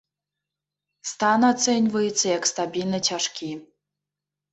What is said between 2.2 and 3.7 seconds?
як стабільна цяжкі.